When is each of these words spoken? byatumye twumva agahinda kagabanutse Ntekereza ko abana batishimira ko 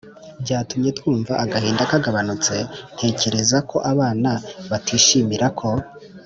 byatumye 0.43 0.89
twumva 0.97 1.33
agahinda 1.43 1.83
kagabanutse 1.91 2.55
Ntekereza 2.95 3.57
ko 3.69 3.77
abana 3.91 4.31
batishimira 4.69 5.47
ko 5.59 5.69